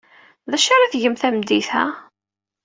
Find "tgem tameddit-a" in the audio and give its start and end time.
0.91-1.83